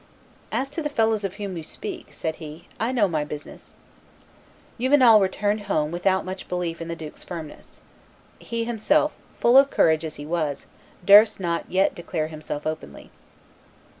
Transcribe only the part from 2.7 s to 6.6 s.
"I know my own business." Juvenal returned home without much